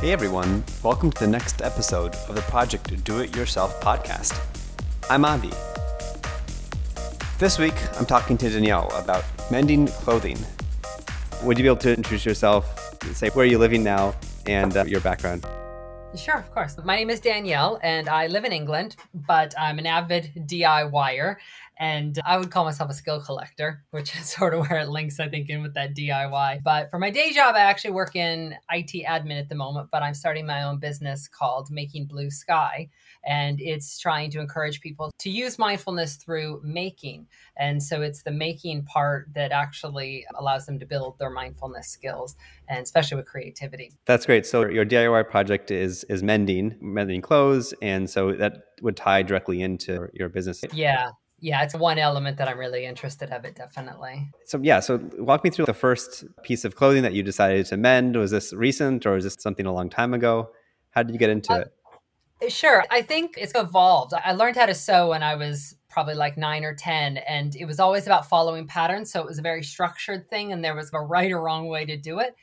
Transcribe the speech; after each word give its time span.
Hey 0.00 0.12
everyone, 0.12 0.64
welcome 0.82 1.10
to 1.10 1.20
the 1.20 1.30
next 1.30 1.60
episode 1.60 2.14
of 2.26 2.34
the 2.34 2.40
Project 2.40 3.04
Do 3.04 3.18
It 3.18 3.36
Yourself 3.36 3.78
podcast. 3.82 4.32
I'm 5.10 5.26
Avi. 5.26 5.50
This 7.38 7.58
week, 7.58 7.74
I'm 7.98 8.06
talking 8.06 8.38
to 8.38 8.48
Danielle 8.48 8.90
about 8.96 9.24
mending 9.50 9.88
clothing. 9.88 10.38
Would 11.42 11.58
you 11.58 11.64
be 11.64 11.68
able 11.68 11.76
to 11.80 11.94
introduce 11.94 12.24
yourself, 12.24 12.98
say 13.12 13.28
where 13.34 13.44
you're 13.44 13.60
living 13.60 13.84
now, 13.84 14.14
and 14.46 14.74
uh, 14.74 14.84
your 14.84 15.02
background? 15.02 15.44
Sure, 16.16 16.38
of 16.38 16.50
course. 16.50 16.78
My 16.82 16.96
name 16.96 17.10
is 17.10 17.20
Danielle, 17.20 17.78
and 17.82 18.08
I 18.08 18.26
live 18.26 18.46
in 18.46 18.52
England, 18.52 18.96
but 19.12 19.54
I'm 19.58 19.78
an 19.78 19.84
avid 19.84 20.32
DIYer, 20.34 21.36
and 21.80 22.20
I 22.26 22.36
would 22.36 22.50
call 22.50 22.64
myself 22.64 22.90
a 22.90 22.94
skill 22.94 23.22
collector, 23.22 23.82
which 23.90 24.14
is 24.14 24.26
sort 24.36 24.52
of 24.52 24.68
where 24.68 24.80
it 24.80 24.90
links, 24.90 25.18
I 25.18 25.28
think, 25.28 25.48
in 25.48 25.62
with 25.62 25.74
that 25.74 25.96
DIY. 25.96 26.62
But 26.62 26.90
for 26.90 26.98
my 26.98 27.10
day 27.10 27.32
job, 27.32 27.54
I 27.56 27.60
actually 27.60 27.92
work 27.92 28.14
in 28.14 28.54
IT 28.70 29.06
admin 29.06 29.40
at 29.40 29.48
the 29.48 29.54
moment, 29.54 29.88
but 29.90 30.02
I'm 30.02 30.12
starting 30.12 30.46
my 30.46 30.62
own 30.62 30.78
business 30.78 31.26
called 31.26 31.70
Making 31.70 32.04
Blue 32.04 32.30
Sky, 32.30 32.90
and 33.24 33.60
it's 33.60 33.98
trying 33.98 34.30
to 34.32 34.40
encourage 34.40 34.82
people 34.82 35.10
to 35.20 35.30
use 35.30 35.58
mindfulness 35.58 36.16
through 36.16 36.60
making. 36.62 37.26
And 37.56 37.82
so 37.82 38.02
it's 38.02 38.22
the 38.22 38.30
making 38.30 38.84
part 38.84 39.28
that 39.34 39.50
actually 39.50 40.26
allows 40.38 40.66
them 40.66 40.78
to 40.80 40.86
build 40.86 41.18
their 41.18 41.30
mindfulness 41.30 41.88
skills, 41.88 42.36
and 42.68 42.80
especially 42.80 43.16
with 43.16 43.26
creativity. 43.26 43.92
That's 44.04 44.26
great. 44.26 44.44
So 44.44 44.68
your 44.68 44.84
DIY 44.84 45.30
project 45.30 45.70
is 45.70 46.04
is 46.04 46.22
mending, 46.22 46.76
mending 46.82 47.22
clothes, 47.22 47.72
and 47.80 48.08
so 48.10 48.32
that 48.32 48.64
would 48.82 48.96
tie 48.96 49.22
directly 49.22 49.62
into 49.62 50.08
your 50.12 50.28
business. 50.28 50.62
Yeah, 50.72 51.10
yeah, 51.40 51.62
it's 51.62 51.74
one 51.74 51.98
element 51.98 52.36
that 52.38 52.48
I'm 52.48 52.58
really 52.58 52.84
interested 52.84 53.30
of 53.30 53.44
it, 53.44 53.54
definitely. 53.54 54.30
So 54.44 54.58
yeah, 54.62 54.80
so 54.80 54.98
walk 55.18 55.44
me 55.44 55.50
through 55.50 55.66
the 55.66 55.74
first 55.74 56.24
piece 56.42 56.64
of 56.64 56.76
clothing 56.76 57.02
that 57.02 57.12
you 57.12 57.22
decided 57.22 57.66
to 57.66 57.76
mend. 57.76 58.16
Was 58.16 58.30
this 58.30 58.52
recent 58.52 59.06
or 59.06 59.16
is 59.16 59.24
this 59.24 59.36
something 59.38 59.66
a 59.66 59.72
long 59.72 59.90
time 59.90 60.14
ago? 60.14 60.50
How 60.90 61.02
did 61.02 61.12
you 61.12 61.18
get 61.18 61.30
into 61.30 61.52
uh, 61.52 61.64
it? 62.40 62.52
Sure. 62.52 62.84
I 62.90 63.02
think 63.02 63.34
it's 63.36 63.52
evolved. 63.54 64.12
I 64.14 64.32
learned 64.32 64.56
how 64.56 64.66
to 64.66 64.74
sew 64.74 65.10
when 65.10 65.22
I 65.22 65.34
was 65.34 65.76
probably 65.90 66.14
like 66.14 66.36
nine 66.36 66.64
or 66.64 66.74
10, 66.74 67.18
and 67.18 67.54
it 67.56 67.64
was 67.64 67.80
always 67.80 68.06
about 68.06 68.28
following 68.28 68.66
patterns. 68.66 69.10
So 69.10 69.20
it 69.20 69.26
was 69.26 69.38
a 69.38 69.42
very 69.42 69.62
structured 69.62 70.30
thing, 70.30 70.52
and 70.52 70.64
there 70.64 70.74
was 70.74 70.90
a 70.94 71.00
right 71.00 71.30
or 71.30 71.42
wrong 71.42 71.68
way 71.68 71.84
to 71.84 71.96
do 71.96 72.20
it. 72.20 72.34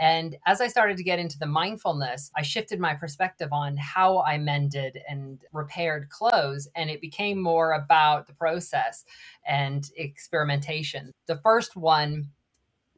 And 0.00 0.36
as 0.46 0.62
I 0.62 0.66
started 0.68 0.96
to 0.96 1.04
get 1.04 1.18
into 1.18 1.38
the 1.38 1.46
mindfulness, 1.46 2.30
I 2.34 2.42
shifted 2.42 2.80
my 2.80 2.94
perspective 2.94 3.50
on 3.52 3.76
how 3.76 4.22
I 4.22 4.38
mended 4.38 4.98
and 5.08 5.38
repaired 5.52 6.08
clothes. 6.08 6.66
And 6.74 6.88
it 6.88 7.02
became 7.02 7.40
more 7.40 7.72
about 7.74 8.26
the 8.26 8.32
process 8.32 9.04
and 9.46 9.88
experimentation. 9.96 11.12
The 11.26 11.36
first 11.44 11.76
one 11.76 12.30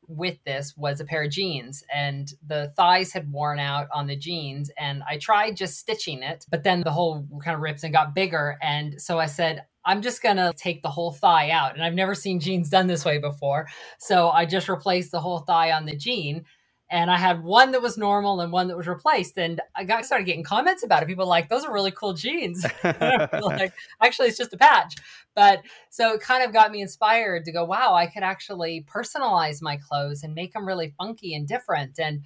with 0.09 0.39
this 0.45 0.77
was 0.77 1.01
a 1.01 1.05
pair 1.05 1.25
of 1.25 1.31
jeans 1.31 1.83
and 1.95 2.33
the 2.47 2.73
thighs 2.77 3.13
had 3.13 3.31
worn 3.33 3.59
out 3.59 3.89
on 3.93 4.07
the 4.07 4.17
jeans 4.17 4.71
and 4.77 5.03
I 5.09 5.17
tried 5.17 5.57
just 5.57 5.79
stitching 5.79 6.23
it 6.23 6.45
but 6.51 6.65
then 6.65 6.83
the 6.83 6.91
whole 6.91 7.27
kind 7.43 7.55
of 7.55 7.61
rips 7.63 7.85
and 7.85 7.93
got 7.93 8.15
bigger 8.15 8.59
and 8.61 9.01
so 9.01 9.21
I 9.21 9.27
said 9.27 9.65
I'm 9.85 10.03
just 10.03 10.23
going 10.23 10.37
to 10.37 10.53
take 10.57 10.83
the 10.83 10.91
whole 10.91 11.13
thigh 11.13 11.51
out 11.51 11.75
and 11.75 11.85
I've 11.85 11.95
never 11.95 12.15
seen 12.17 12.41
jeans 12.41 12.69
done 12.69 12.89
this 12.89 13.05
way 13.05 13.19
before 13.19 13.69
so 13.99 14.29
I 14.31 14.45
just 14.45 14.69
replaced 14.69 15.13
the 15.13 15.21
whole 15.21 15.39
thigh 15.39 15.71
on 15.71 15.87
the 15.87 15.97
jean 15.97 16.45
and 16.93 17.11
I 17.11 17.17
had 17.17 17.43
one 17.43 17.73
that 17.73 17.81
was 17.81 17.97
normal 17.97 18.43
and 18.43 18.53
one 18.53 18.69
that 18.69 18.77
was 18.77 18.87
replaced. 18.87 19.39
And 19.39 19.63
I 19.75 19.83
got 19.83 20.05
started 20.05 20.27
getting 20.27 20.45
comments 20.45 20.85
about 20.85 21.03
it. 21.03 21.07
People 21.07 21.27
like, 21.27 21.49
those 21.49 21.65
are 21.65 21.73
really 21.73 21.91
cool 21.91 22.13
jeans. 22.13 22.67
like, 22.85 23.73
actually, 24.03 24.29
it's 24.29 24.37
just 24.37 24.53
a 24.53 24.59
patch. 24.59 24.97
But 25.35 25.63
so 25.89 26.13
it 26.13 26.21
kind 26.21 26.45
of 26.45 26.53
got 26.53 26.71
me 26.71 26.83
inspired 26.83 27.47
to 27.47 27.53
go, 27.53 27.65
wow, 27.65 27.95
I 27.95 28.07
could 28.09 28.23
actually 28.23 28.85
personalize 28.95 29.63
my 29.63 29.79
clothes 29.79 30.23
and 30.23 30.35
make 30.35 30.53
them 30.53 30.69
really 30.69 30.93
funky 30.99 31.35
and 31.35 31.49
different. 31.49 31.99
And 31.99 32.21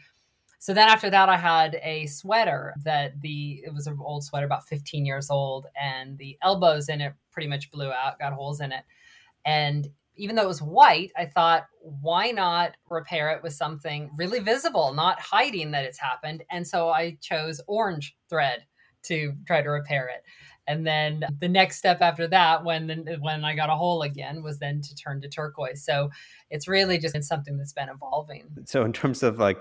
so 0.58 0.74
then 0.74 0.88
after 0.88 1.10
that, 1.10 1.28
I 1.28 1.36
had 1.36 1.78
a 1.84 2.06
sweater 2.06 2.74
that 2.82 3.20
the 3.20 3.62
it 3.64 3.72
was 3.72 3.86
an 3.86 3.96
old 4.00 4.24
sweater, 4.24 4.46
about 4.46 4.66
15 4.66 5.06
years 5.06 5.30
old, 5.30 5.66
and 5.80 6.18
the 6.18 6.36
elbows 6.42 6.88
in 6.88 7.00
it 7.00 7.12
pretty 7.30 7.46
much 7.46 7.70
blew 7.70 7.92
out, 7.92 8.18
got 8.18 8.32
holes 8.32 8.60
in 8.60 8.72
it. 8.72 8.82
And 9.44 9.88
even 10.16 10.36
though 10.36 10.42
it 10.42 10.48
was 10.48 10.62
white, 10.62 11.12
I 11.16 11.26
thought, 11.26 11.66
why 11.80 12.30
not 12.30 12.76
repair 12.88 13.30
it 13.30 13.42
with 13.42 13.52
something 13.52 14.10
really 14.16 14.40
visible, 14.40 14.92
not 14.94 15.20
hiding 15.20 15.70
that 15.72 15.84
it's 15.84 15.98
happened? 15.98 16.42
And 16.50 16.66
so 16.66 16.88
I 16.88 17.18
chose 17.20 17.60
orange 17.66 18.16
thread 18.28 18.64
to 19.04 19.34
try 19.46 19.62
to 19.62 19.68
repair 19.68 20.08
it. 20.08 20.24
And 20.68 20.86
then 20.86 21.24
the 21.40 21.48
next 21.48 21.76
step 21.76 22.00
after 22.00 22.26
that, 22.28 22.64
when 22.64 22.88
the, 22.88 23.18
when 23.20 23.44
I 23.44 23.54
got 23.54 23.70
a 23.70 23.76
hole 23.76 24.02
again, 24.02 24.42
was 24.42 24.58
then 24.58 24.80
to 24.82 24.94
turn 24.96 25.20
to 25.20 25.28
turquoise. 25.28 25.84
So 25.84 26.10
it's 26.50 26.66
really 26.66 26.98
just 26.98 27.22
something 27.22 27.56
that's 27.56 27.72
been 27.72 27.88
evolving. 27.88 28.44
So 28.64 28.84
in 28.84 28.92
terms 28.92 29.22
of 29.22 29.38
like 29.38 29.58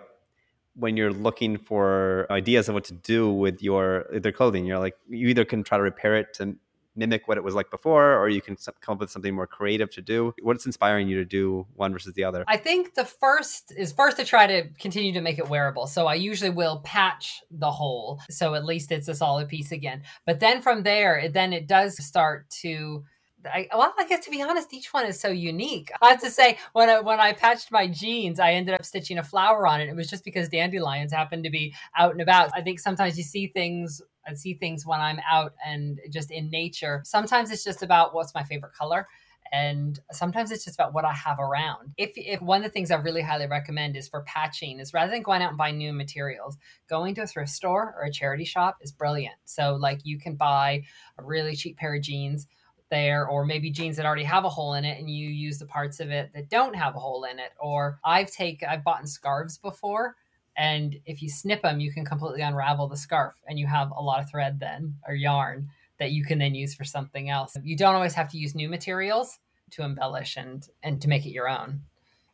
when 0.76 0.98
you're 0.98 1.14
looking 1.14 1.58
for 1.58 2.28
ideas 2.32 2.68
of 2.70 2.76
what 2.76 2.86
to 2.86 2.94
do 2.94 3.32
with 3.32 3.62
your 3.62 4.06
their 4.12 4.32
clothing, 4.32 4.66
you're 4.66 4.80
like 4.80 4.96
you 5.08 5.28
either 5.28 5.46
can 5.46 5.64
try 5.64 5.78
to 5.78 5.84
repair 5.84 6.16
it 6.16 6.34
to 6.36 6.56
mimic 6.95 7.28
what 7.28 7.38
it 7.38 7.44
was 7.44 7.56
like 7.56 7.69
before, 7.69 8.17
or 8.17 8.29
you 8.29 8.41
can 8.41 8.56
come 8.81 8.94
up 8.94 9.00
with 9.00 9.11
something 9.11 9.33
more 9.33 9.47
creative 9.47 9.89
to 9.91 10.01
do? 10.01 10.33
What's 10.41 10.66
inspiring 10.66 11.07
you 11.07 11.17
to 11.17 11.25
do 11.25 11.67
one 11.75 11.94
versus 11.94 12.13
the 12.13 12.23
other? 12.23 12.44
I 12.47 12.57
think 12.57 12.95
the 12.95 13.06
first 13.06 13.73
is 13.75 13.91
first 13.91 14.17
to 14.17 14.25
try 14.25 14.47
to 14.47 14.67
continue 14.79 15.13
to 15.13 15.22
make 15.22 15.39
it 15.39 15.50
wearable. 15.50 15.88
So 15.88 16.07
I 16.07 16.16
usually 16.16 16.50
will 16.50 16.81
patch 16.83 17.41
the 17.51 17.72
hole, 17.72 18.22
so 18.29 18.56
at 18.56 18.66
least 18.66 18.91
it's 18.91 19.07
a 19.07 19.16
solid 19.16 19.50
piece 19.50 19.72
again. 19.72 20.03
But 20.25 20.39
then 20.39 20.61
from 20.61 20.83
there, 20.83 21.17
it, 21.17 21.33
then 21.33 21.53
it 21.53 21.67
does 21.67 22.03
start 22.03 22.50
to 22.61 23.03
I, 23.47 23.67
well, 23.73 23.94
I 23.97 24.07
guess 24.07 24.25
to 24.25 24.31
be 24.31 24.41
honest, 24.41 24.73
each 24.73 24.94
one 24.94 25.06
is 25.06 25.19
so 25.19 25.29
unique. 25.29 25.91
I 26.01 26.09
have 26.09 26.22
to 26.22 26.29
say, 26.29 26.57
when 26.73 26.89
I, 26.89 27.00
when 27.00 27.19
I 27.19 27.33
patched 27.33 27.72
my 27.72 27.88
jeans, 27.88 28.39
I 28.39 28.53
ended 28.53 28.73
up 28.75 28.85
stitching 28.85 29.17
a 29.17 29.23
flower 29.23 29.67
on 29.67 29.81
it. 29.81 29.89
It 29.89 29.95
was 29.95 30.09
just 30.09 30.23
because 30.23 30.50
dandelions 30.50 31.12
happened 31.12 31.44
to 31.44 31.50
be 31.50 31.73
out 31.97 32.12
and 32.12 32.22
about. 32.22 32.51
I 32.53 32.62
think 32.62 32.79
sometimes 32.79 33.17
you 33.17 33.23
see 33.23 33.47
things 33.47 34.01
I 34.28 34.34
see 34.34 34.56
things 34.56 34.86
when 34.86 35.00
I'm 35.00 35.19
out 35.30 35.53
and 35.66 36.00
just 36.12 36.31
in 36.31 36.50
nature. 36.50 37.02
Sometimes 37.06 37.52
it's 37.52 37.63
just 37.63 37.84
about 37.84 38.13
what's 38.13 38.34
my 38.34 38.44
favorite 38.44 38.74
color. 38.74 39.08
And 39.52 40.00
sometimes 40.12 40.52
it's 40.52 40.66
just 40.66 40.75
about 40.75 40.94
what 40.94 41.06
I 41.06 41.13
have 41.13 41.40
around. 41.40 41.94
If, 41.97 42.13
if 42.16 42.41
one 42.41 42.58
of 42.58 42.63
the 42.63 42.72
things 42.72 42.90
I 42.90 42.96
really 42.96 43.22
highly 43.22 43.46
recommend 43.46 43.96
is 43.96 44.08
for 44.08 44.24
patching 44.24 44.80
is 44.80 44.94
rather 44.94 45.12
than 45.12 45.22
going 45.22 45.41
out 45.41 45.50
and 45.50 45.58
buying 45.58 45.78
new 45.78 45.94
materials, 45.94 46.58
going 46.90 47.13
to 47.16 47.22
a 47.22 47.28
thrift 47.28 47.52
store 47.52 47.96
or 47.97 48.06
a 48.06 48.12
charity 48.12 48.44
shop 48.44 48.78
is 48.81 48.91
brilliant. 48.91 49.36
So 49.46 49.75
like 49.75 50.00
you 50.03 50.18
can 50.18 50.36
buy 50.36 50.84
a 51.19 51.24
really 51.24 51.56
cheap 51.56 51.78
pair 51.78 51.96
of 51.96 52.02
jeans 52.02 52.47
there 52.90 53.28
or 53.28 53.46
maybe 53.46 53.72
jeans 53.72 53.97
that 53.97 54.06
already 54.06 54.24
have 54.24 54.46
a 54.46 54.50
hole 54.50 54.74
in 54.75 54.86
it 54.86 55.00
and 55.00 55.09
you 55.09 55.28
use 55.28 55.57
the 55.57 55.66
parts 55.66 56.00
of 56.00 56.12
it 56.12 56.31
that 56.34 56.50
don't 56.50 56.75
have 56.75 56.96
a 56.96 57.00
hole 57.00 57.24
in 57.24 57.40
it 57.40 57.52
or 57.59 58.00
i've 58.06 58.31
taken 58.31 58.69
i've 58.69 58.84
bought 58.84 59.07
scarves 59.07 59.57
before 59.57 60.16
and 60.58 60.96
if 61.06 61.22
you 61.22 61.30
snip 61.30 61.62
them 61.62 61.80
you 61.80 61.92
can 61.92 62.06
completely 62.06 62.42
unravel 62.42 62.88
the 62.88 62.98
scarf 62.98 63.36
and 63.48 63.60
you 63.60 63.68
have 63.68 63.92
a 63.92 64.02
lot 64.02 64.20
of 64.20 64.30
thread 64.30 64.60
then 64.60 64.96
or 65.08 65.14
yarn 65.14 65.68
that 66.00 66.12
you 66.12 66.24
can 66.24 66.40
then 66.40 66.56
use 66.56 66.74
for 66.74 66.84
something 66.84 67.30
else. 67.30 67.56
You 67.64 67.76
don't 67.76 67.96
always 67.96 68.14
have 68.14 68.30
to 68.32 68.38
use 68.38 68.56
new 68.56 68.70
materials 68.70 69.40
to 69.72 69.84
embellish 69.84 70.38
and 70.38 70.68
and 70.84 71.02
to 71.02 71.08
make 71.08 71.26
it 71.26 71.32
your 71.32 71.50
own. 71.50 71.82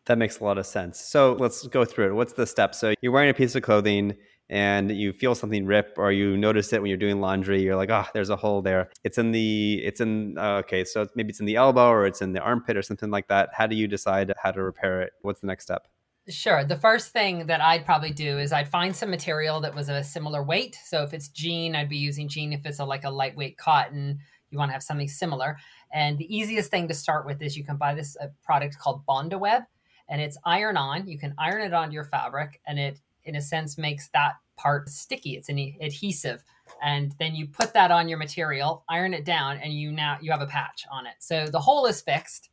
That 0.06 0.18
makes 0.18 0.40
a 0.40 0.44
lot 0.44 0.58
of 0.58 0.66
sense. 0.66 1.00
So 1.00 1.34
let's 1.40 1.68
go 1.68 1.86
through 1.86 2.08
it. 2.08 2.14
What's 2.14 2.34
the 2.34 2.48
step? 2.48 2.74
So 2.74 2.94
you're 3.02 3.12
wearing 3.12 3.30
a 3.30 3.34
piece 3.34 3.56
of 3.56 3.62
clothing 3.62 4.16
and 4.50 4.92
you 4.92 5.14
feel 5.14 5.36
something 5.36 5.66
rip 5.66 5.94
or 5.98 6.12
you 6.12 6.36
notice 6.36 6.74
it 6.74 6.82
when 6.82 6.90
you're 6.90 6.98
doing 6.98 7.22
laundry 7.22 7.62
you're 7.62 7.78
like 7.78 7.90
oh 7.90 8.06
there's 8.14 8.30
a 8.30 8.36
hole 8.36 8.62
there. 8.62 8.90
It's 9.04 9.18
in 9.18 9.32
the 9.32 9.82
it's 9.84 10.02
in 10.02 10.38
uh, 10.38 10.58
okay 10.64 10.84
so 10.84 11.08
maybe 11.16 11.30
it's 11.30 11.40
in 11.40 11.46
the 11.46 11.56
elbow 11.56 11.90
or 11.90 12.06
it's 12.06 12.22
in 12.22 12.34
the 12.34 12.42
armpit 12.42 12.76
or 12.76 12.82
something 12.82 13.12
like 13.12 13.28
that. 13.28 13.50
How 13.54 13.68
do 13.68 13.76
you 13.76 13.88
decide 13.88 14.34
how 14.42 14.52
to 14.52 14.62
repair 14.62 15.02
it? 15.02 15.14
What's 15.22 15.42
the 15.42 15.48
next 15.48 15.66
step 15.66 15.88
Sure. 16.30 16.64
The 16.64 16.78
first 16.78 17.12
thing 17.12 17.48
that 17.48 17.62
I'd 17.62 17.86
probably 17.86 18.12
do 18.12 18.38
is 18.38 18.54
I'd 18.54 18.70
find 18.70 18.96
some 18.96 19.10
material 19.10 19.60
that 19.62 19.74
was 19.74 19.90
a 19.90 20.04
similar 20.04 20.44
weight. 20.44 20.78
So 20.86 21.04
if 21.04 21.14
it's 21.14 21.30
jean, 21.30 21.76
I'd 21.76 21.90
be 21.90 21.98
using 21.98 22.28
jean. 22.28 22.54
If 22.54 22.66
it's 22.66 22.80
a, 22.80 22.86
like 22.86 23.06
a 23.06 23.10
lightweight 23.10 23.58
cotton, 23.58 24.20
you 24.52 24.58
want 24.60 24.70
to 24.70 24.74
have 24.74 24.84
something 24.84 25.08
similar. 25.08 25.58
And 25.92 26.18
the 26.20 26.34
easiest 26.36 26.70
thing 26.70 26.88
to 26.88 26.94
start 26.94 27.26
with 27.26 27.42
is 27.42 27.58
you 27.58 27.64
can 27.64 27.78
buy 27.78 27.96
this 27.96 28.16
uh, 28.22 28.28
product 28.44 28.78
called 28.78 29.04
Bondaweb, 29.08 29.66
and 30.10 30.22
it's 30.22 30.38
iron 30.46 30.78
on. 30.78 31.08
You 31.08 31.18
can 31.18 31.34
iron 31.40 31.64
it 31.64 31.74
onto 31.74 31.94
your 31.94 32.06
fabric, 32.06 32.62
and 32.68 32.78
it, 32.78 33.00
in 33.24 33.36
a 33.36 33.42
sense, 33.42 33.78
makes 33.78 34.10
that 34.10 34.34
part 34.58 34.90
sticky. 34.90 35.38
It's 35.38 35.50
an 35.50 35.58
adhesive, 35.82 36.44
and 36.84 37.16
then 37.18 37.34
you 37.34 37.48
put 37.48 37.74
that 37.74 37.90
on 37.90 38.08
your 38.08 38.20
material, 38.20 38.84
iron 38.90 39.16
it 39.16 39.26
down, 39.26 39.58
and 39.58 39.74
you 39.74 39.92
now 39.92 40.18
you 40.22 40.32
have 40.32 40.42
a 40.42 40.48
patch 40.48 40.86
on 40.92 41.08
it. 41.08 41.16
So 41.20 41.48
the 41.48 41.60
hole 41.60 41.88
is 41.88 42.02
fixed 42.02 42.51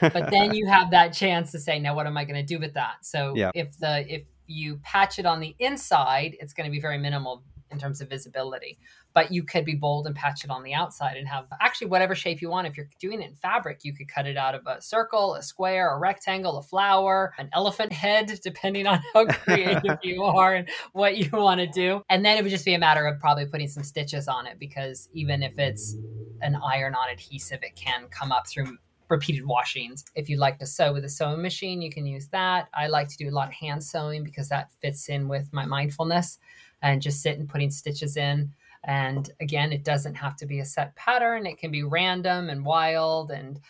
but 0.00 0.30
then 0.30 0.54
you 0.54 0.66
have 0.66 0.90
that 0.90 1.12
chance 1.12 1.52
to 1.52 1.58
say, 1.58 1.78
now 1.78 1.94
what 1.94 2.06
am 2.06 2.16
I 2.16 2.24
going 2.24 2.36
to 2.36 2.46
do 2.46 2.58
with 2.58 2.74
that? 2.74 2.96
So 3.02 3.34
yeah. 3.34 3.50
if 3.54 3.78
the 3.78 4.04
if 4.12 4.24
you 4.46 4.76
patch 4.82 5.18
it 5.18 5.26
on 5.26 5.40
the 5.40 5.54
inside, 5.58 6.36
it's 6.40 6.52
going 6.52 6.66
to 6.66 6.70
be 6.70 6.80
very 6.80 6.98
minimal 6.98 7.42
in 7.70 7.78
terms 7.78 8.00
of 8.00 8.08
visibility. 8.08 8.78
But 9.12 9.32
you 9.32 9.42
could 9.42 9.64
be 9.64 9.74
bold 9.74 10.06
and 10.06 10.14
patch 10.14 10.44
it 10.44 10.50
on 10.50 10.62
the 10.62 10.74
outside 10.74 11.16
and 11.16 11.26
have 11.26 11.46
actually 11.60 11.88
whatever 11.88 12.14
shape 12.14 12.40
you 12.40 12.50
want. 12.50 12.66
If 12.66 12.76
you're 12.76 12.88
doing 13.00 13.22
it 13.22 13.30
in 13.30 13.34
fabric, 13.34 13.80
you 13.82 13.94
could 13.94 14.08
cut 14.08 14.26
it 14.26 14.36
out 14.36 14.54
of 14.54 14.66
a 14.66 14.80
circle, 14.80 15.34
a 15.34 15.42
square, 15.42 15.94
a 15.94 15.98
rectangle, 15.98 16.58
a 16.58 16.62
flower, 16.62 17.32
an 17.38 17.48
elephant 17.52 17.92
head, 17.92 18.38
depending 18.44 18.86
on 18.86 19.00
how 19.14 19.26
creative 19.26 19.98
you 20.02 20.22
are 20.24 20.54
and 20.54 20.68
what 20.92 21.16
you 21.16 21.28
want 21.32 21.60
to 21.60 21.66
do. 21.66 22.02
And 22.08 22.24
then 22.24 22.36
it 22.36 22.42
would 22.42 22.50
just 22.50 22.64
be 22.64 22.74
a 22.74 22.78
matter 22.78 23.06
of 23.06 23.18
probably 23.18 23.46
putting 23.46 23.68
some 23.68 23.82
stitches 23.82 24.28
on 24.28 24.46
it 24.46 24.58
because 24.58 25.08
even 25.12 25.42
if 25.42 25.58
it's 25.58 25.96
an 26.42 26.56
iron 26.56 26.94
on 26.94 27.08
adhesive, 27.08 27.62
it 27.62 27.74
can 27.74 28.06
come 28.10 28.30
up 28.30 28.46
through 28.46 28.76
repeated 29.08 29.46
washings. 29.46 30.04
If 30.14 30.28
you'd 30.28 30.38
like 30.38 30.58
to 30.58 30.66
sew 30.66 30.92
with 30.92 31.04
a 31.04 31.08
sewing 31.08 31.42
machine, 31.42 31.80
you 31.82 31.90
can 31.90 32.06
use 32.06 32.28
that. 32.28 32.68
I 32.74 32.86
like 32.88 33.08
to 33.08 33.16
do 33.16 33.28
a 33.28 33.30
lot 33.30 33.48
of 33.48 33.54
hand 33.54 33.82
sewing 33.82 34.24
because 34.24 34.48
that 34.48 34.70
fits 34.80 35.08
in 35.08 35.28
with 35.28 35.52
my 35.52 35.64
mindfulness 35.64 36.38
and 36.82 37.02
just 37.02 37.22
sit 37.22 37.38
and 37.38 37.48
putting 37.48 37.70
stitches 37.70 38.16
in. 38.16 38.52
And 38.84 39.30
again, 39.40 39.72
it 39.72 39.84
doesn't 39.84 40.14
have 40.14 40.36
to 40.36 40.46
be 40.46 40.60
a 40.60 40.64
set 40.64 40.94
pattern, 40.96 41.46
it 41.46 41.58
can 41.58 41.70
be 41.70 41.82
random 41.82 42.50
and 42.50 42.64
wild. 42.64 43.30
And 43.30 43.60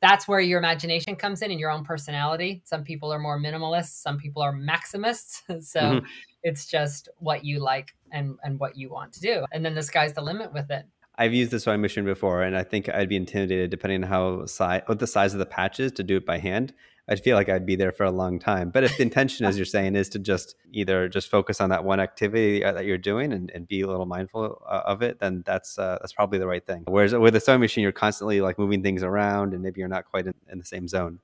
that's 0.00 0.28
where 0.28 0.40
your 0.40 0.58
imagination 0.58 1.16
comes 1.16 1.42
in 1.42 1.50
and 1.50 1.60
your 1.60 1.70
own 1.70 1.84
personality. 1.84 2.60
Some 2.64 2.82
people 2.82 3.12
are 3.12 3.18
more 3.18 3.38
minimalist, 3.38 4.02
some 4.02 4.18
people 4.18 4.42
are 4.42 4.52
maximists. 4.52 5.42
so 5.64 5.80
mm-hmm. 5.80 6.06
it's 6.42 6.66
just 6.66 7.08
what 7.18 7.44
you 7.44 7.60
like 7.60 7.94
and, 8.12 8.36
and 8.42 8.58
what 8.58 8.76
you 8.76 8.90
want 8.90 9.12
to 9.14 9.20
do. 9.20 9.44
And 9.52 9.64
then 9.64 9.74
the 9.74 9.82
sky's 9.82 10.12
the 10.12 10.20
limit 10.20 10.52
with 10.52 10.70
it. 10.70 10.84
I've 11.16 11.32
used 11.32 11.50
the 11.50 11.60
sewing 11.60 11.80
machine 11.80 12.04
before, 12.04 12.42
and 12.42 12.56
I 12.56 12.64
think 12.64 12.88
I'd 12.88 13.08
be 13.08 13.16
intimidated 13.16 13.70
depending 13.70 14.02
on 14.02 14.08
how 14.08 14.46
size, 14.46 14.82
what 14.86 14.98
the 14.98 15.06
size 15.06 15.32
of 15.32 15.38
the 15.38 15.46
patch 15.46 15.78
is 15.78 15.92
to 15.92 16.02
do 16.02 16.16
it 16.16 16.26
by 16.26 16.38
hand. 16.38 16.74
I'd 17.06 17.22
feel 17.22 17.36
like 17.36 17.50
I'd 17.50 17.66
be 17.66 17.76
there 17.76 17.92
for 17.92 18.04
a 18.04 18.10
long 18.10 18.38
time. 18.38 18.70
But 18.70 18.82
if 18.82 18.96
the 18.96 19.02
intention, 19.02 19.44
as 19.44 19.58
you're 19.58 19.66
saying, 19.66 19.94
is 19.94 20.08
to 20.10 20.18
just 20.18 20.56
either 20.72 21.08
just 21.08 21.30
focus 21.30 21.60
on 21.60 21.68
that 21.68 21.84
one 21.84 22.00
activity 22.00 22.64
uh, 22.64 22.72
that 22.72 22.86
you're 22.86 22.96
doing 22.96 23.32
and, 23.32 23.50
and 23.50 23.68
be 23.68 23.82
a 23.82 23.86
little 23.86 24.06
mindful 24.06 24.62
uh, 24.66 24.82
of 24.86 25.02
it, 25.02 25.20
then 25.20 25.42
that's 25.44 25.78
uh, 25.78 25.98
that's 26.00 26.14
probably 26.14 26.38
the 26.38 26.46
right 26.46 26.66
thing. 26.66 26.84
Whereas 26.86 27.14
with 27.14 27.36
a 27.36 27.40
sewing 27.40 27.60
machine, 27.60 27.82
you're 27.82 27.92
constantly 27.92 28.40
like 28.40 28.58
moving 28.58 28.82
things 28.82 29.02
around, 29.02 29.52
and 29.52 29.62
maybe 29.62 29.80
you're 29.80 29.88
not 29.88 30.06
quite 30.06 30.26
in, 30.26 30.34
in 30.50 30.58
the 30.58 30.64
same 30.64 30.88
zone. 30.88 31.20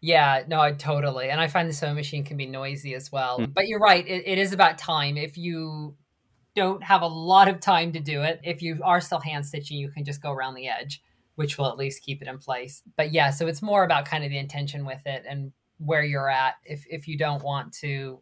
Yeah, 0.00 0.44
no, 0.46 0.60
I 0.60 0.72
totally. 0.72 1.30
And 1.30 1.40
I 1.40 1.48
find 1.48 1.68
the 1.68 1.72
sewing 1.72 1.94
machine 1.96 2.22
can 2.22 2.36
be 2.36 2.46
noisy 2.46 2.94
as 2.94 3.10
well. 3.10 3.40
Mm. 3.40 3.54
But 3.54 3.66
you're 3.66 3.80
right, 3.80 4.06
it, 4.06 4.24
it 4.26 4.38
is 4.38 4.52
about 4.52 4.78
time. 4.78 5.16
If 5.16 5.36
you 5.38 5.96
don't 6.58 6.82
have 6.82 7.02
a 7.02 7.06
lot 7.06 7.48
of 7.48 7.60
time 7.60 7.92
to 7.92 8.00
do 8.00 8.22
it. 8.22 8.40
If 8.42 8.62
you 8.62 8.80
are 8.82 9.00
still 9.00 9.20
hand 9.20 9.46
stitching, 9.46 9.78
you 9.78 9.90
can 9.90 10.04
just 10.04 10.20
go 10.20 10.32
around 10.32 10.54
the 10.54 10.68
edge, 10.68 11.02
which 11.36 11.56
will 11.56 11.66
at 11.66 11.78
least 11.78 12.02
keep 12.02 12.20
it 12.20 12.28
in 12.28 12.38
place. 12.38 12.82
But 12.96 13.12
yeah, 13.12 13.30
so 13.30 13.46
it's 13.46 13.62
more 13.62 13.84
about 13.84 14.04
kind 14.04 14.24
of 14.24 14.30
the 14.30 14.38
intention 14.38 14.84
with 14.84 15.00
it 15.06 15.24
and 15.28 15.52
where 15.78 16.02
you're 16.02 16.28
at. 16.28 16.54
If 16.64 16.84
if 16.90 17.06
you 17.06 17.16
don't 17.16 17.42
want 17.42 17.72
to 17.74 18.20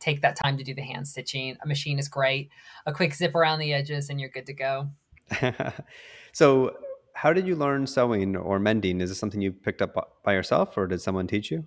take 0.00 0.20
that 0.22 0.36
time 0.36 0.56
to 0.58 0.64
do 0.64 0.74
the 0.74 0.82
hand 0.82 1.06
stitching, 1.06 1.56
a 1.62 1.66
machine 1.66 1.98
is 1.98 2.08
great. 2.08 2.50
A 2.86 2.92
quick 2.92 3.14
zip 3.14 3.34
around 3.34 3.60
the 3.60 3.72
edges 3.72 4.10
and 4.10 4.20
you're 4.20 4.30
good 4.30 4.46
to 4.46 4.52
go. 4.52 4.88
so 6.32 6.76
how 7.14 7.32
did 7.32 7.46
you 7.46 7.56
learn 7.56 7.86
sewing 7.86 8.36
or 8.36 8.58
mending? 8.58 9.00
Is 9.00 9.10
this 9.10 9.18
something 9.18 9.40
you 9.40 9.52
picked 9.52 9.82
up 9.82 10.22
by 10.24 10.32
yourself 10.32 10.76
or 10.76 10.86
did 10.86 11.00
someone 11.00 11.26
teach 11.26 11.50
you? 11.50 11.64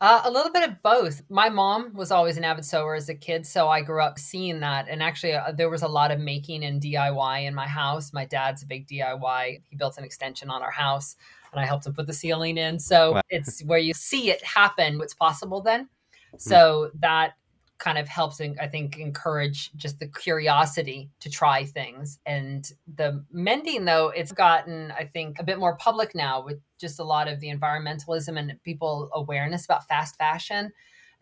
Uh, 0.00 0.22
a 0.24 0.30
little 0.30 0.50
bit 0.50 0.66
of 0.66 0.82
both. 0.82 1.22
My 1.28 1.50
mom 1.50 1.92
was 1.94 2.10
always 2.10 2.38
an 2.38 2.44
avid 2.44 2.64
sewer 2.64 2.94
as 2.94 3.10
a 3.10 3.14
kid, 3.14 3.46
so 3.46 3.68
I 3.68 3.82
grew 3.82 4.02
up 4.02 4.18
seeing 4.18 4.60
that. 4.60 4.86
And 4.88 5.02
actually, 5.02 5.34
uh, 5.34 5.52
there 5.52 5.68
was 5.68 5.82
a 5.82 5.88
lot 5.88 6.10
of 6.10 6.18
making 6.18 6.64
and 6.64 6.80
DIY 6.80 7.44
in 7.44 7.54
my 7.54 7.66
house. 7.66 8.10
My 8.14 8.24
dad's 8.24 8.62
a 8.62 8.66
big 8.66 8.88
DIY. 8.88 9.62
He 9.68 9.76
built 9.76 9.98
an 9.98 10.04
extension 10.04 10.48
on 10.48 10.62
our 10.62 10.70
house, 10.70 11.16
and 11.52 11.60
I 11.60 11.66
helped 11.66 11.86
him 11.86 11.92
put 11.92 12.06
the 12.06 12.14
ceiling 12.14 12.56
in. 12.56 12.78
So 12.78 13.12
wow. 13.12 13.22
it's 13.28 13.62
where 13.64 13.78
you 13.78 13.92
see 13.92 14.30
it 14.30 14.42
happen, 14.42 14.96
what's 14.96 15.12
possible 15.12 15.60
then. 15.60 15.90
Hmm. 16.30 16.36
So 16.38 16.90
that 17.00 17.34
kind 17.80 17.98
of 17.98 18.06
helps 18.06 18.40
i 18.40 18.66
think 18.66 18.98
encourage 18.98 19.72
just 19.74 19.98
the 19.98 20.06
curiosity 20.06 21.10
to 21.18 21.28
try 21.28 21.64
things 21.64 22.20
and 22.26 22.72
the 22.96 23.24
mending 23.32 23.84
though 23.84 24.12
it's 24.14 24.32
gotten 24.32 24.92
i 24.92 25.04
think 25.04 25.38
a 25.40 25.44
bit 25.44 25.58
more 25.58 25.76
public 25.76 26.14
now 26.14 26.40
with 26.44 26.60
just 26.78 27.00
a 27.00 27.04
lot 27.04 27.26
of 27.26 27.40
the 27.40 27.52
environmentalism 27.52 28.38
and 28.38 28.52
people 28.62 29.10
awareness 29.14 29.64
about 29.64 29.86
fast 29.88 30.16
fashion 30.16 30.70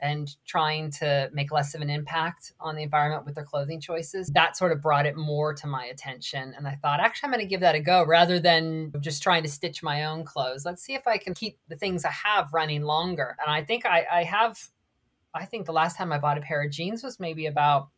and 0.01 0.37
trying 0.47 0.91
to 0.91 1.29
make 1.33 1.51
less 1.51 1.75
of 1.75 1.81
an 1.81 1.91
impact 1.91 2.53
on 2.61 2.77
the 2.77 2.83
environment 2.83 3.25
with 3.25 3.35
their 3.35 3.45
clothing 3.45 3.81
choices. 3.81 4.29
That 4.29 4.57
sort 4.57 4.73
of 4.73 4.81
brought 4.81 5.07
it 5.07 5.17
more 5.17 5.55
to 5.55 5.67
my 5.67 5.87
attention. 5.87 6.55
And 6.57 6.69
I 6.69 6.79
thought, 6.81 7.01
actually, 7.01 7.29
I'm 7.29 7.33
going 7.33 7.45
to 7.45 7.49
give 7.49 7.61
that 7.61 7.75
a 7.75 7.81
go 7.81 8.05
rather 8.05 8.39
than 8.39 8.93
just 9.01 9.23
trying 9.23 9.43
to 9.43 9.49
stitch 9.49 9.83
my 9.83 10.05
own 10.05 10.25
clothes. 10.25 10.65
Let's 10.65 10.83
see 10.83 10.95
if 10.95 11.07
I 11.07 11.19
can 11.19 11.35
keep 11.35 11.59
the 11.69 11.77
things 11.77 12.05
I 12.05 12.13
have 12.13 12.53
running 12.53 12.83
longer. 12.83 13.37
And 13.45 13.53
I 13.53 13.65
think 13.65 13.87
I, 13.87 14.07
I 14.11 14.23
have 14.23 14.59
I 15.35 15.45
think 15.45 15.67
the 15.67 15.73
last 15.73 15.97
time 15.97 16.13
I 16.13 16.19
bought 16.19 16.39
a 16.39 16.41
pair 16.41 16.63
of 16.63 16.71
jeans 16.71 17.03
was 17.03 17.21
maybe 17.21 17.47
about 17.47 17.89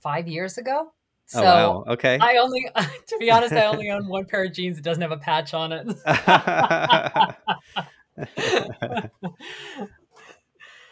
five 0.00 0.26
years 0.28 0.58
ago. 0.58 0.92
So 1.26 1.40
oh, 1.40 1.44
wow. 1.44 1.84
Okay. 1.88 2.18
I 2.20 2.36
only, 2.36 2.66
to 3.06 3.18
be 3.18 3.30
honest, 3.30 3.52
I 3.52 3.66
only 3.66 3.90
own 3.90 4.06
one 4.08 4.24
pair 4.24 4.44
of 4.44 4.52
jeans 4.52 4.76
that 4.76 4.82
doesn't 4.82 5.02
have 5.02 5.12
a 5.12 5.16
patch 5.16 5.54
on 5.54 5.72
it. 5.72 5.86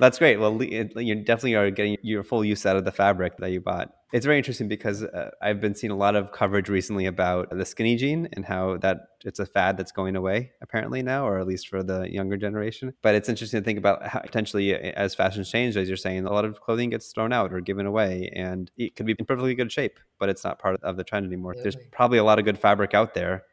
That's 0.00 0.18
great. 0.18 0.38
Well, 0.38 0.62
you 0.62 0.84
definitely 0.86 1.54
are 1.54 1.70
getting 1.70 1.98
your 2.02 2.22
full 2.24 2.42
use 2.44 2.64
out 2.64 2.76
of 2.76 2.86
the 2.86 2.92
fabric 2.92 3.36
that 3.36 3.50
you 3.50 3.60
bought. 3.60 3.92
It's 4.12 4.26
very 4.26 4.38
interesting 4.38 4.66
because 4.66 5.04
uh, 5.04 5.30
I've 5.40 5.60
been 5.60 5.74
seeing 5.74 5.92
a 5.92 5.96
lot 5.96 6.16
of 6.16 6.32
coverage 6.32 6.68
recently 6.68 7.06
about 7.06 7.50
the 7.50 7.64
skinny 7.64 7.96
jean 7.96 8.28
and 8.32 8.44
how 8.44 8.78
that 8.78 8.96
it's 9.24 9.38
a 9.38 9.46
fad 9.46 9.76
that's 9.76 9.92
going 9.92 10.16
away 10.16 10.50
apparently 10.62 11.02
now, 11.02 11.28
or 11.28 11.38
at 11.38 11.46
least 11.46 11.68
for 11.68 11.82
the 11.82 12.10
younger 12.10 12.36
generation. 12.36 12.92
But 13.02 13.14
it's 13.14 13.28
interesting 13.28 13.60
to 13.60 13.64
think 13.64 13.78
about 13.78 14.04
how 14.04 14.20
potentially 14.20 14.74
as 14.74 15.14
fashions 15.14 15.48
change, 15.48 15.76
as 15.76 15.86
you're 15.86 15.96
saying, 15.96 16.24
a 16.24 16.32
lot 16.32 16.44
of 16.44 16.60
clothing 16.60 16.90
gets 16.90 17.12
thrown 17.12 17.32
out 17.32 17.52
or 17.52 17.60
given 17.60 17.86
away, 17.86 18.32
and 18.34 18.70
it 18.76 18.96
could 18.96 19.06
be 19.06 19.14
in 19.16 19.26
perfectly 19.26 19.54
good 19.54 19.70
shape, 19.70 20.00
but 20.18 20.28
it's 20.28 20.42
not 20.42 20.58
part 20.58 20.82
of 20.82 20.96
the 20.96 21.04
trend 21.04 21.26
anymore. 21.26 21.52
Really? 21.52 21.62
There's 21.62 21.76
probably 21.92 22.18
a 22.18 22.24
lot 22.24 22.38
of 22.38 22.44
good 22.44 22.58
fabric 22.58 22.94
out 22.94 23.14
there 23.14 23.44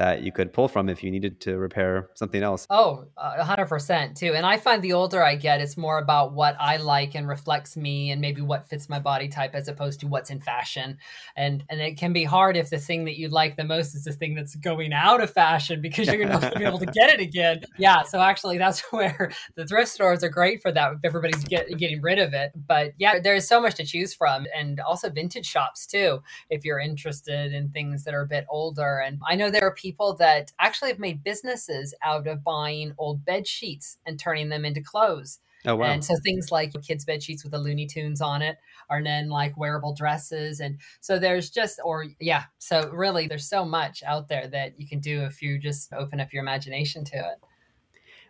that 0.00 0.22
you 0.22 0.32
could 0.32 0.50
pull 0.50 0.66
from 0.66 0.88
if 0.88 1.04
you 1.04 1.10
needed 1.10 1.38
to 1.42 1.58
repair 1.58 2.08
something 2.14 2.42
else. 2.42 2.66
Oh, 2.70 3.04
uh, 3.18 3.44
100% 3.44 4.16
too. 4.16 4.32
And 4.32 4.46
I 4.46 4.56
find 4.56 4.80
the 4.80 4.94
older 4.94 5.22
I 5.22 5.34
get, 5.34 5.60
it's 5.60 5.76
more 5.76 5.98
about 5.98 6.32
what 6.32 6.56
I 6.58 6.78
like 6.78 7.14
and 7.14 7.28
reflects 7.28 7.76
me 7.76 8.10
and 8.10 8.18
maybe 8.18 8.40
what 8.40 8.66
fits 8.66 8.88
my 8.88 8.98
body 8.98 9.28
type 9.28 9.54
as 9.54 9.68
opposed 9.68 10.00
to 10.00 10.06
what's 10.06 10.30
in 10.30 10.40
fashion. 10.40 10.96
And 11.36 11.64
and 11.68 11.82
it 11.82 11.98
can 11.98 12.14
be 12.14 12.24
hard 12.24 12.56
if 12.56 12.70
the 12.70 12.78
thing 12.78 13.04
that 13.04 13.18
you 13.18 13.28
like 13.28 13.58
the 13.58 13.64
most 13.64 13.94
is 13.94 14.04
the 14.04 14.12
thing 14.12 14.34
that's 14.34 14.54
going 14.54 14.94
out 14.94 15.22
of 15.22 15.30
fashion 15.34 15.82
because 15.82 16.08
you're 16.08 16.26
not 16.26 16.40
going 16.40 16.54
to 16.54 16.58
be 16.58 16.64
able 16.64 16.78
to 16.78 16.86
get 16.86 17.10
it 17.10 17.20
again. 17.20 17.60
Yeah, 17.76 18.02
so 18.02 18.20
actually 18.20 18.58
that's 18.58 18.80
where 18.92 19.32
the 19.54 19.66
thrift 19.66 19.90
stores 19.90 20.22
are 20.22 20.28
great 20.28 20.60
for 20.60 20.70
that 20.72 20.92
if 20.92 20.98
everybody's 21.04 21.44
get, 21.44 21.68
getting 21.78 22.00
rid 22.02 22.18
of 22.18 22.34
it. 22.34 22.52
But 22.66 22.92
yeah, 22.98 23.18
there's 23.18 23.46
so 23.46 23.60
much 23.60 23.74
to 23.76 23.84
choose 23.84 24.12
from 24.14 24.46
and 24.54 24.80
also 24.80 25.08
vintage 25.08 25.46
shops 25.46 25.86
too 25.86 26.22
if 26.50 26.64
you're 26.64 26.78
interested 26.78 27.52
in 27.52 27.70
things 27.70 28.04
that 28.04 28.14
are 28.14 28.22
a 28.22 28.26
bit 28.26 28.46
older. 28.48 28.98
And 28.98 29.20
I 29.26 29.34
know 29.34 29.50
there 29.50 29.66
are 29.66 29.74
people 29.74 29.89
people 29.90 30.14
that 30.14 30.52
actually 30.60 30.90
have 30.90 31.00
made 31.00 31.24
businesses 31.24 31.92
out 32.04 32.28
of 32.28 32.44
buying 32.44 32.94
old 32.96 33.24
bed 33.24 33.44
sheets 33.44 33.98
and 34.06 34.20
turning 34.20 34.48
them 34.48 34.64
into 34.64 34.80
clothes. 34.80 35.40
Oh, 35.66 35.74
wow. 35.76 35.86
And 35.86 36.04
so 36.04 36.14
things 36.24 36.52
like 36.52 36.72
kids' 36.82 37.04
bed 37.04 37.22
sheets 37.22 37.42
with 37.42 37.50
the 37.50 37.58
Looney 37.58 37.86
Tunes 37.86 38.20
on 38.20 38.40
it 38.40 38.56
are 38.88 39.02
then 39.02 39.28
like 39.28 39.56
wearable 39.56 39.92
dresses. 39.94 40.60
And 40.60 40.78
so 41.00 41.18
there's 41.18 41.50
just, 41.50 41.80
or 41.84 42.06
yeah, 42.20 42.44
so 42.58 42.88
really 42.90 43.26
there's 43.26 43.48
so 43.48 43.64
much 43.64 44.04
out 44.04 44.28
there 44.28 44.46
that 44.46 44.78
you 44.80 44.86
can 44.86 45.00
do 45.00 45.22
if 45.24 45.42
you 45.42 45.58
just 45.58 45.92
open 45.92 46.20
up 46.20 46.32
your 46.32 46.42
imagination 46.42 47.04
to 47.06 47.16
it. 47.16 47.40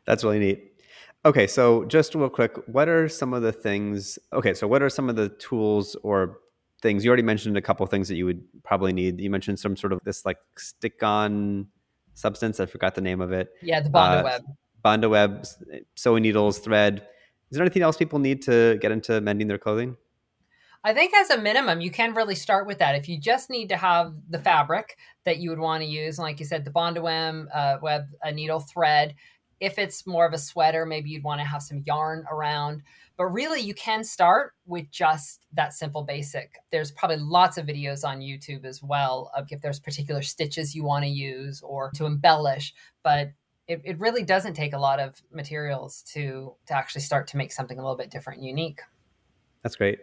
That's 0.06 0.24
really 0.24 0.38
neat. 0.38 0.72
Okay, 1.26 1.46
so 1.46 1.84
just 1.84 2.14
real 2.14 2.30
quick, 2.30 2.56
what 2.66 2.88
are 2.88 3.06
some 3.06 3.34
of 3.34 3.42
the 3.42 3.52
things? 3.52 4.18
Okay, 4.32 4.54
so 4.54 4.66
what 4.66 4.82
are 4.82 4.88
some 4.88 5.10
of 5.10 5.16
the 5.16 5.28
tools 5.28 5.94
or 6.02 6.38
things. 6.80 7.04
You 7.04 7.10
already 7.10 7.22
mentioned 7.22 7.56
a 7.56 7.62
couple 7.62 7.86
things 7.86 8.08
that 8.08 8.16
you 8.16 8.26
would 8.26 8.42
probably 8.62 8.92
need. 8.92 9.20
You 9.20 9.30
mentioned 9.30 9.58
some 9.58 9.76
sort 9.76 9.92
of 9.92 10.00
this 10.04 10.24
like 10.24 10.38
stick 10.56 11.02
on 11.02 11.68
substance. 12.14 12.60
I 12.60 12.66
forgot 12.66 12.94
the 12.94 13.00
name 13.00 13.20
of 13.20 13.32
it. 13.32 13.50
Yeah, 13.62 13.80
the 13.80 13.90
Bondo 13.90 14.20
uh, 14.20 14.22
web. 14.22 14.42
Bondaweb, 14.84 15.84
sewing 15.94 16.22
needles, 16.22 16.58
thread. 16.58 17.06
Is 17.50 17.56
there 17.56 17.62
anything 17.62 17.82
else 17.82 17.96
people 17.96 18.18
need 18.18 18.42
to 18.42 18.78
get 18.80 18.92
into 18.92 19.20
mending 19.20 19.48
their 19.48 19.58
clothing? 19.58 19.96
I 20.82 20.94
think 20.94 21.12
as 21.14 21.28
a 21.28 21.38
minimum, 21.38 21.82
you 21.82 21.90
can 21.90 22.14
really 22.14 22.34
start 22.34 22.66
with 22.66 22.78
that. 22.78 22.94
If 22.94 23.08
you 23.08 23.20
just 23.20 23.50
need 23.50 23.68
to 23.68 23.76
have 23.76 24.14
the 24.30 24.38
fabric 24.38 24.96
that 25.24 25.36
you 25.36 25.50
would 25.50 25.58
want 25.58 25.82
to 25.82 25.88
use, 25.88 26.18
like 26.18 26.40
you 26.40 26.46
said, 26.46 26.64
the 26.64 26.70
Bondaweb, 26.70 27.48
uh, 27.54 27.76
web, 27.82 28.06
a 28.22 28.32
needle, 28.32 28.60
thread. 28.60 29.14
If 29.60 29.78
it's 29.78 30.06
more 30.06 30.24
of 30.24 30.32
a 30.32 30.38
sweater, 30.38 30.86
maybe 30.86 31.10
you'd 31.10 31.22
want 31.22 31.40
to 31.40 31.46
have 31.46 31.62
some 31.62 31.82
yarn 31.84 32.24
around. 32.32 32.82
But 33.20 33.34
really, 33.34 33.60
you 33.60 33.74
can 33.74 34.02
start 34.02 34.54
with 34.64 34.90
just 34.90 35.46
that 35.52 35.74
simple 35.74 36.04
basic. 36.04 36.54
There's 36.72 36.90
probably 36.90 37.18
lots 37.18 37.58
of 37.58 37.66
videos 37.66 38.02
on 38.02 38.20
YouTube 38.20 38.64
as 38.64 38.82
well 38.82 39.30
of 39.36 39.46
if 39.50 39.60
there's 39.60 39.78
particular 39.78 40.22
stitches 40.22 40.74
you 40.74 40.84
want 40.84 41.04
to 41.04 41.10
use 41.10 41.60
or 41.60 41.90
to 41.96 42.06
embellish. 42.06 42.72
But 43.02 43.32
it, 43.68 43.82
it 43.84 44.00
really 44.00 44.22
doesn't 44.22 44.54
take 44.54 44.72
a 44.72 44.78
lot 44.78 45.00
of 45.00 45.20
materials 45.30 46.02
to 46.14 46.54
to 46.64 46.74
actually 46.74 47.02
start 47.02 47.26
to 47.26 47.36
make 47.36 47.52
something 47.52 47.78
a 47.78 47.82
little 47.82 47.98
bit 47.98 48.10
different 48.10 48.38
and 48.38 48.48
unique. 48.48 48.80
That's 49.62 49.76
great. 49.76 49.98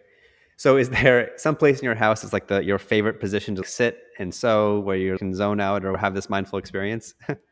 So 0.58 0.78
is 0.78 0.92
there 0.92 1.32
some 1.38 1.56
place 1.56 1.80
in 1.80 1.86
your 1.86 1.96
house 1.96 2.22
that's 2.22 2.34
like 2.34 2.50
the 2.50 2.64
your 2.64 2.78
favorite 2.78 3.20
position 3.20 3.56
to 3.56 3.64
sit 3.64 3.98
and 4.20 4.32
sew 4.32 4.80
where 4.82 4.96
you 4.96 5.18
can 5.18 5.34
zone 5.34 5.60
out 5.60 5.84
or 5.86 5.98
have 5.98 6.14
this 6.14 6.30
mindful 6.30 6.60
experience? 6.60 7.16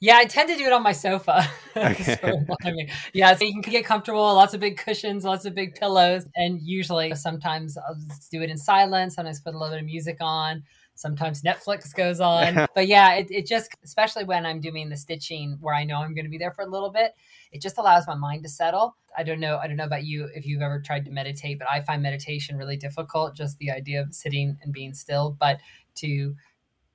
Yeah, 0.00 0.16
I 0.16 0.26
tend 0.26 0.50
to 0.50 0.56
do 0.56 0.64
it 0.64 0.72
on 0.72 0.82
my 0.82 0.92
sofa. 0.92 1.48
Okay. 1.76 2.16
so, 2.22 2.40
I 2.64 2.70
mean, 2.72 2.88
yeah, 3.12 3.36
so 3.36 3.44
you 3.44 3.52
can 3.60 3.70
get 3.70 3.84
comfortable, 3.84 4.22
lots 4.22 4.54
of 4.54 4.60
big 4.60 4.78
cushions, 4.78 5.24
lots 5.24 5.44
of 5.44 5.54
big 5.54 5.74
pillows. 5.74 6.24
And 6.34 6.58
usually, 6.62 7.14
sometimes 7.14 7.76
I'll 7.76 7.98
just 8.08 8.30
do 8.30 8.40
it 8.40 8.48
in 8.48 8.56
silence. 8.56 9.16
Sometimes 9.16 9.40
put 9.40 9.54
a 9.54 9.58
little 9.58 9.74
bit 9.74 9.80
of 9.80 9.84
music 9.84 10.16
on. 10.22 10.62
Sometimes 10.94 11.42
Netflix 11.42 11.94
goes 11.94 12.18
on. 12.18 12.66
but 12.74 12.86
yeah, 12.86 13.16
it, 13.16 13.26
it 13.30 13.46
just, 13.46 13.72
especially 13.84 14.24
when 14.24 14.46
I'm 14.46 14.58
doing 14.58 14.88
the 14.88 14.96
stitching 14.96 15.58
where 15.60 15.74
I 15.74 15.84
know 15.84 15.96
I'm 15.96 16.14
going 16.14 16.24
to 16.24 16.30
be 16.30 16.38
there 16.38 16.52
for 16.52 16.62
a 16.62 16.66
little 16.66 16.90
bit, 16.90 17.14
it 17.52 17.60
just 17.60 17.76
allows 17.76 18.06
my 18.06 18.14
mind 18.14 18.42
to 18.44 18.48
settle. 18.48 18.96
I 19.18 19.22
don't 19.22 19.38
know. 19.38 19.58
I 19.58 19.66
don't 19.66 19.76
know 19.76 19.84
about 19.84 20.04
you 20.04 20.30
if 20.34 20.46
you've 20.46 20.62
ever 20.62 20.80
tried 20.80 21.04
to 21.04 21.10
meditate, 21.10 21.58
but 21.58 21.68
I 21.68 21.82
find 21.82 22.02
meditation 22.02 22.56
really 22.56 22.78
difficult. 22.78 23.36
Just 23.36 23.58
the 23.58 23.70
idea 23.70 24.00
of 24.00 24.14
sitting 24.14 24.56
and 24.62 24.72
being 24.72 24.94
still, 24.94 25.36
but 25.38 25.58
to 25.96 26.34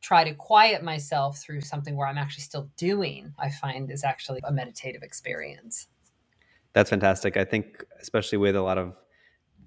try 0.02 0.24
to 0.24 0.34
quiet 0.34 0.84
myself 0.84 1.38
through 1.38 1.62
something 1.62 1.96
where 1.96 2.08
I'm 2.08 2.18
actually 2.18 2.44
still 2.44 2.70
doing, 2.76 3.34
I 3.40 3.50
find 3.50 3.92
is 3.92 4.04
actually 4.04 4.42
a 4.44 4.52
meditative 4.52 5.04
experience. 5.04 5.88
That's 6.74 6.90
fantastic. 6.90 7.38
I 7.38 7.46
think, 7.46 7.84
especially 8.02 8.38
with 8.38 8.56
a 8.56 8.62
lot 8.62 8.78
of 8.78 9.02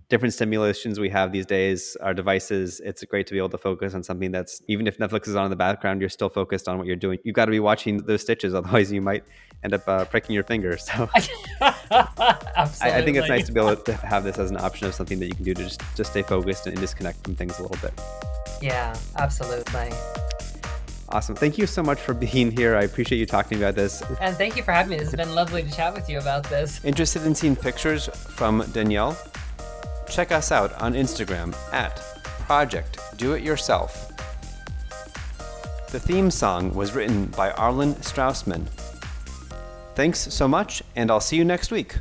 different 0.08 0.34
stimulations 0.34 1.00
we 1.00 1.08
have 1.08 1.32
these 1.32 1.46
days, 1.46 1.96
our 2.00 2.14
devices, 2.14 2.80
it's 2.80 3.02
great 3.04 3.26
to 3.26 3.32
be 3.32 3.38
able 3.38 3.48
to 3.50 3.58
focus 3.58 3.94
on 3.94 4.02
something 4.02 4.30
that's, 4.30 4.62
even 4.68 4.86
if 4.86 4.98
Netflix 4.98 5.28
is 5.28 5.36
on 5.36 5.44
in 5.44 5.50
the 5.50 5.56
background, 5.56 6.00
you're 6.00 6.10
still 6.10 6.28
focused 6.28 6.68
on 6.68 6.78
what 6.78 6.86
you're 6.86 6.96
doing. 6.96 7.18
You've 7.24 7.34
got 7.34 7.46
to 7.46 7.50
be 7.50 7.60
watching 7.60 7.98
those 7.98 8.22
stitches, 8.22 8.54
otherwise, 8.54 8.92
you 8.92 9.00
might 9.00 9.24
end 9.62 9.74
up 9.74 9.86
uh, 9.88 10.04
pricking 10.04 10.34
your 10.34 10.44
finger. 10.44 10.76
So 10.76 11.08
I, 11.14 11.72
I, 12.60 13.02
think 13.02 13.16
it's 13.16 13.28
nice 13.28 13.46
to 13.46 13.52
be 13.52 13.60
able 13.60 13.76
to 13.76 13.94
have 13.94 14.24
this 14.24 14.38
as 14.38 14.50
an 14.50 14.58
option 14.58 14.86
of 14.86 14.94
something 14.94 15.18
that 15.20 15.26
you 15.26 15.34
can 15.34 15.44
do 15.44 15.54
to 15.54 15.64
just, 15.64 15.80
just 15.96 16.10
stay 16.10 16.22
focused 16.22 16.66
and 16.66 16.78
disconnect 16.78 17.24
from 17.24 17.34
things 17.34 17.58
a 17.58 17.62
little 17.62 17.78
bit. 17.80 17.98
Yeah, 18.60 18.94
absolutely. 19.16 19.90
Awesome. 21.08 21.34
Thank 21.34 21.58
you 21.58 21.66
so 21.66 21.82
much 21.82 22.00
for 22.00 22.12
being 22.12 22.50
here. 22.50 22.76
I 22.76 22.82
appreciate 22.82 23.18
you 23.18 23.26
talking 23.26 23.58
about 23.58 23.74
this. 23.74 24.02
And 24.20 24.36
thank 24.36 24.56
you 24.56 24.62
for 24.62 24.72
having 24.72 24.90
me. 24.90 24.96
This 24.96 25.10
has 25.10 25.16
been 25.16 25.34
lovely 25.34 25.62
to 25.62 25.70
chat 25.70 25.94
with 25.94 26.08
you 26.08 26.18
about 26.18 26.44
this. 26.44 26.84
Interested 26.84 27.24
in 27.24 27.34
seeing 27.34 27.56
pictures 27.56 28.08
from 28.08 28.64
Danielle? 28.72 29.16
Check 30.08 30.32
us 30.32 30.52
out 30.52 30.72
on 30.80 30.94
Instagram 30.94 31.54
at 31.72 31.96
Project 32.46 32.98
Do 33.16 33.32
It 33.32 33.42
Yourself. 33.42 34.10
The 35.90 36.00
theme 36.00 36.30
song 36.30 36.74
was 36.74 36.94
written 36.94 37.26
by 37.26 37.50
Arlen 37.52 37.94
Straussman. 37.96 38.66
Thanks 39.94 40.18
so 40.18 40.48
much, 40.48 40.82
and 40.96 41.10
I'll 41.10 41.20
see 41.20 41.36
you 41.36 41.44
next 41.44 41.70
week. 41.70 41.96